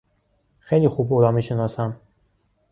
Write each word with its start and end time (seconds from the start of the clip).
خیلی 0.59 0.87
خوب 0.87 1.13
او 1.13 1.21
را 1.21 1.31
میشناسم. 1.31 1.97